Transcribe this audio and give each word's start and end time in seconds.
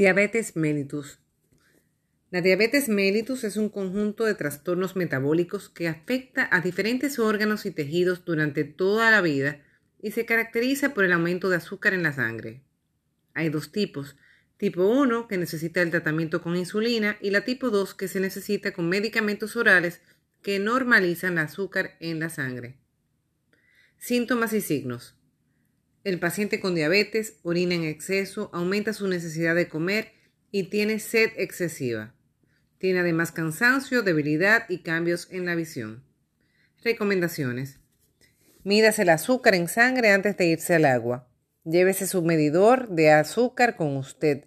Diabetes 0.00 0.56
mellitus. 0.56 1.18
La 2.30 2.40
diabetes 2.40 2.88
mellitus 2.88 3.44
es 3.44 3.58
un 3.58 3.68
conjunto 3.68 4.24
de 4.24 4.34
trastornos 4.34 4.96
metabólicos 4.96 5.68
que 5.68 5.88
afecta 5.88 6.48
a 6.50 6.62
diferentes 6.62 7.18
órganos 7.18 7.66
y 7.66 7.70
tejidos 7.70 8.24
durante 8.24 8.64
toda 8.64 9.10
la 9.10 9.20
vida 9.20 9.60
y 10.00 10.12
se 10.12 10.24
caracteriza 10.24 10.94
por 10.94 11.04
el 11.04 11.12
aumento 11.12 11.50
de 11.50 11.56
azúcar 11.56 11.92
en 11.92 12.02
la 12.02 12.14
sangre. 12.14 12.62
Hay 13.34 13.50
dos 13.50 13.72
tipos, 13.72 14.16
tipo 14.56 14.86
1 14.86 15.28
que 15.28 15.36
necesita 15.36 15.82
el 15.82 15.90
tratamiento 15.90 16.40
con 16.40 16.56
insulina 16.56 17.18
y 17.20 17.28
la 17.28 17.42
tipo 17.42 17.68
2 17.68 17.92
que 17.92 18.08
se 18.08 18.20
necesita 18.20 18.72
con 18.72 18.88
medicamentos 18.88 19.54
orales 19.54 20.00
que 20.40 20.58
normalizan 20.58 21.32
el 21.32 21.40
azúcar 21.40 21.98
en 22.00 22.20
la 22.20 22.30
sangre. 22.30 22.78
Síntomas 23.98 24.54
y 24.54 24.62
signos. 24.62 25.19
El 26.02 26.18
paciente 26.18 26.60
con 26.60 26.74
diabetes 26.74 27.34
orina 27.42 27.74
en 27.74 27.84
exceso, 27.84 28.50
aumenta 28.54 28.92
su 28.94 29.06
necesidad 29.06 29.54
de 29.54 29.68
comer 29.68 30.12
y 30.50 30.64
tiene 30.64 30.98
sed 30.98 31.30
excesiva. 31.36 32.14
Tiene 32.78 33.00
además 33.00 33.32
cansancio, 33.32 34.02
debilidad 34.02 34.64
y 34.70 34.78
cambios 34.78 35.28
en 35.30 35.44
la 35.44 35.54
visión. 35.54 36.02
Recomendaciones. 36.82 37.78
Mídase 38.64 39.02
el 39.02 39.10
azúcar 39.10 39.54
en 39.54 39.68
sangre 39.68 40.10
antes 40.10 40.36
de 40.38 40.46
irse 40.46 40.74
al 40.74 40.86
agua. 40.86 41.28
Llévese 41.64 42.06
su 42.06 42.22
medidor 42.22 42.88
de 42.88 43.10
azúcar 43.10 43.76
con 43.76 43.96
usted. 43.96 44.46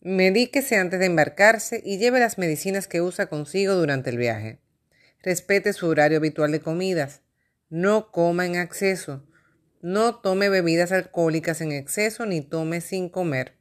Medíquese 0.00 0.76
antes 0.76 1.00
de 1.00 1.06
embarcarse 1.06 1.82
y 1.84 1.98
lleve 1.98 2.20
las 2.20 2.38
medicinas 2.38 2.86
que 2.86 3.02
usa 3.02 3.26
consigo 3.26 3.74
durante 3.74 4.10
el 4.10 4.18
viaje. 4.18 4.60
Respete 5.24 5.72
su 5.72 5.88
horario 5.88 6.18
habitual 6.18 6.52
de 6.52 6.60
comidas. 6.60 7.22
No 7.68 8.12
coma 8.12 8.46
en 8.46 8.54
exceso. 8.54 9.24
No 9.80 10.16
tome 10.16 10.48
bebidas 10.48 10.90
alcohólicas 10.90 11.60
en 11.60 11.72
exceso 11.72 12.26
ni 12.26 12.40
tome 12.40 12.80
sin 12.80 13.08
comer. 13.08 13.56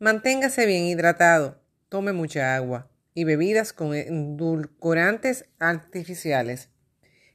Manténgase 0.00 0.66
bien 0.66 0.84
hidratado, 0.84 1.62
tome 1.88 2.12
mucha 2.12 2.56
agua 2.56 2.90
y 3.14 3.24
bebidas 3.24 3.72
con 3.72 3.94
endulcorantes 3.94 5.44
artificiales. 5.58 6.70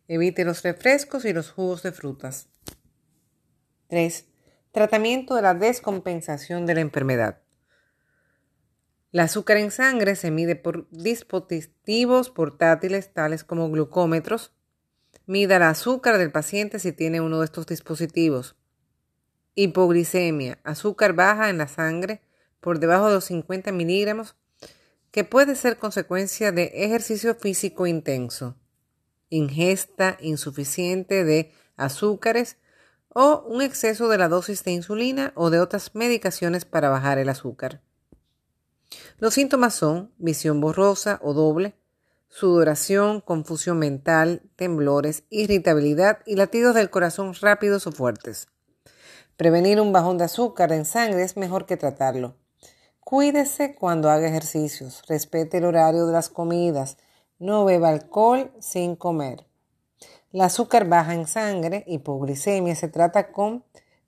Evite 0.08 0.44
los 0.44 0.62
refrescos 0.64 1.26
y 1.26 1.34
los 1.34 1.52
jugos 1.52 1.84
de 1.84 1.92
frutas. 1.92 2.50
3. 3.88 4.26
Tratamiento 4.72 5.36
de 5.36 5.42
la 5.42 5.54
descompensación 5.54 6.66
de 6.66 6.76
la 6.76 6.82
enfermedad. 6.82 7.42
El 9.14 9.22
azúcar 9.22 9.56
en 9.56 9.72
sangre 9.72 10.18
se 10.18 10.32
mide 10.32 10.58
por 10.58 10.90
dispositivos 10.90 12.30
portátiles 12.30 13.14
tales 13.14 13.46
como 13.46 13.70
glucómetros, 13.70 14.54
Mida 15.28 15.58
el 15.58 15.64
azúcar 15.64 16.18
del 16.18 16.32
paciente 16.32 16.78
si 16.80 16.92
tiene 16.92 17.22
uno 17.22 17.40
de 17.40 17.46
estos 17.46 17.66
dispositivos. 17.66 18.56
Hipoglicemia, 19.56 20.60
azúcar 20.64 21.14
baja 21.14 21.50
en 21.50 21.58
la 21.58 21.68
sangre 21.68 22.22
por 22.60 22.80
debajo 22.80 23.08
de 23.08 23.16
los 23.16 23.26
50 23.26 23.72
miligramos, 23.72 24.36
que 25.12 25.24
puede 25.24 25.56
ser 25.56 25.78
consecuencia 25.78 26.52
de 26.52 26.72
ejercicio 26.76 27.36
físico 27.36 27.88
intenso, 27.88 28.58
ingesta 29.30 30.18
insuficiente 30.20 31.24
de 31.24 31.52
azúcares 31.78 32.58
o 33.10 33.46
un 33.48 33.62
exceso 33.62 34.10
de 34.10 34.18
la 34.18 34.28
dosis 34.28 34.64
de 34.64 34.72
insulina 34.72 35.32
o 35.36 35.50
de 35.50 35.60
otras 35.60 35.96
medicaciones 35.96 36.66
para 36.66 36.90
bajar 36.90 37.18
el 37.18 37.30
azúcar. 37.30 37.82
Los 39.18 39.34
síntomas 39.34 39.74
son 39.74 40.12
visión 40.18 40.60
borrosa 40.60 41.20
o 41.24 41.34
doble, 41.34 41.76
sudoración, 42.36 43.22
confusión 43.22 43.80
mental, 43.80 44.42
temblores, 44.58 45.24
irritabilidad 45.30 46.18
y 46.26 46.36
latidos 46.36 46.76
del 46.76 46.90
corazón 46.90 47.34
rápidos 47.40 47.88
o 47.88 47.94
fuertes. 47.94 48.50
Prevenir 49.38 49.80
un 49.80 49.94
bajón 49.94 50.18
de 50.18 50.26
azúcar 50.26 50.74
en 50.74 50.84
sangre 50.84 51.24
es 51.24 51.38
mejor 51.38 51.66
que 51.66 51.78
tratarlo. 51.78 52.36
Cuídese 53.00 53.74
cuando 53.74 54.10
haga 54.10 54.28
ejercicios, 54.28 55.02
respete 55.08 55.60
el 55.60 55.64
horario 55.64 56.08
de 56.08 56.12
las 56.12 56.28
comidas, 56.28 56.98
no 57.40 57.64
beba 57.64 57.88
alcohol 57.88 58.52
sin 58.60 58.98
comer. 58.98 59.46
El 60.34 60.42
azúcar 60.42 60.90
baja 60.90 61.14
en 61.14 61.28
sangre, 61.28 61.86
hipoglicemia, 61.88 62.76
se 62.76 62.90
trata 62.90 63.32
con 63.32 63.64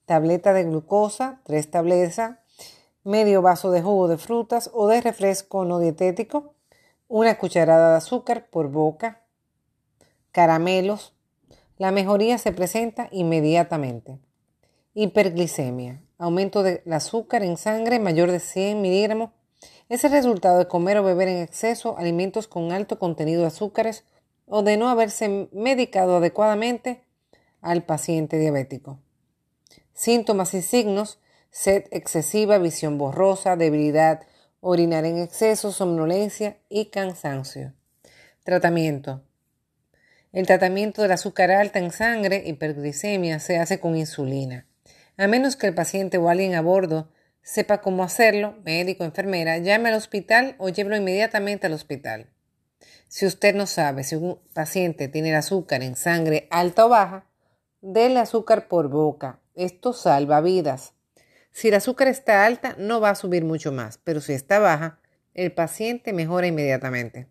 tableta 0.05 0.51
de 0.51 0.65
glucosa, 0.65 1.39
tres 1.45 1.71
tabletas, 1.71 2.39
medio 3.05 3.41
vaso 3.41 3.71
de 3.71 3.81
jugo 3.81 4.09
de 4.09 4.17
frutas 4.17 4.69
o 4.73 4.89
de 4.89 4.99
refresco 4.99 5.63
no 5.63 5.79
dietético, 5.79 6.56
una 7.07 7.37
cucharada 7.37 7.91
de 7.91 7.97
azúcar 7.97 8.47
por 8.49 8.69
boca, 8.69 9.21
caramelos. 10.31 11.13
La 11.77 11.91
mejoría 11.91 12.37
se 12.37 12.51
presenta 12.51 13.07
inmediatamente. 13.11 14.19
Hiperglicemia, 14.93 16.01
aumento 16.17 16.63
del 16.63 16.81
azúcar 16.91 17.43
en 17.43 17.57
sangre 17.57 17.99
mayor 17.99 18.31
de 18.31 18.39
100 18.39 18.81
miligramos, 18.81 19.29
es 19.89 20.03
el 20.03 20.11
resultado 20.11 20.57
de 20.57 20.67
comer 20.67 20.97
o 20.97 21.03
beber 21.03 21.27
en 21.27 21.41
exceso 21.41 21.97
alimentos 21.97 22.47
con 22.47 22.71
alto 22.71 22.99
contenido 22.99 23.41
de 23.41 23.47
azúcares 23.47 24.03
o 24.45 24.63
de 24.63 24.77
no 24.77 24.89
haberse 24.89 25.49
medicado 25.51 26.17
adecuadamente 26.17 27.03
al 27.61 27.83
paciente 27.83 28.37
diabético. 28.37 28.99
Síntomas 29.93 30.53
y 30.53 30.61
signos, 30.61 31.19
sed 31.51 31.85
excesiva, 31.91 32.57
visión 32.57 32.97
borrosa, 32.97 33.55
debilidad, 33.55 34.23
orinar 34.69 35.05
en 35.05 35.17
exceso, 35.17 35.71
somnolencia 35.71 36.57
y 36.67 36.87
cansancio. 36.87 37.73
Tratamiento. 38.43 39.23
El 40.33 40.45
tratamiento 40.45 41.01
del 41.01 41.13
azúcar 41.13 41.51
alta 41.51 41.79
en 41.79 41.91
sangre, 41.91 42.43
hiperglicemia, 42.45 43.39
se 43.39 43.59
hace 43.59 43.79
con 43.79 43.95
insulina. 43.95 44.67
A 45.15 45.27
menos 45.27 45.55
que 45.55 45.67
el 45.67 45.73
paciente 45.73 46.17
o 46.17 46.27
alguien 46.27 46.53
a 46.53 46.61
bordo 46.61 47.09
sepa 47.41 47.79
cómo 47.79 48.03
hacerlo, 48.03 48.57
médico, 48.65 49.05
enfermera, 49.05 49.57
llame 49.57 49.87
al 49.87 49.95
hospital 49.95 50.55
o 50.57 50.67
llévelo 50.67 50.97
inmediatamente 50.97 51.67
al 51.67 51.73
hospital. 51.73 52.29
Si 53.07 53.25
usted 53.25 53.55
no 53.55 53.67
sabe 53.67 54.03
si 54.03 54.15
un 54.15 54.37
paciente 54.53 55.07
tiene 55.07 55.29
el 55.29 55.35
azúcar 55.35 55.81
en 55.81 55.95
sangre 55.95 56.49
alta 56.51 56.85
o 56.85 56.89
baja, 56.89 57.25
déle 57.79 58.19
azúcar 58.19 58.67
por 58.67 58.89
boca. 58.89 59.39
Esto 59.55 59.93
salva 59.93 60.41
vidas. 60.41 60.93
Si 61.57 61.69
el 61.69 61.73
azúcar 61.73 62.07
está 62.07 62.45
alta, 62.45 62.75
no 62.77 63.01
va 63.01 63.09
a 63.09 63.15
subir 63.15 63.43
mucho 63.43 63.71
más, 63.71 63.97
pero 64.03 64.21
si 64.21 64.33
está 64.33 64.59
baja, 64.59 64.99
el 65.33 65.51
paciente 65.51 66.13
mejora 66.13 66.45
inmediatamente. 66.45 67.29